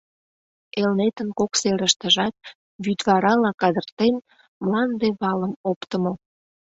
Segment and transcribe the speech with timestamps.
[0.81, 2.35] Элнетын кок серыштыжат,
[2.83, 4.15] вӱдварала кадыртен,
[4.63, 6.13] мланде валым оптымо.